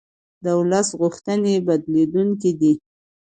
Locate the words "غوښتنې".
0.99-1.53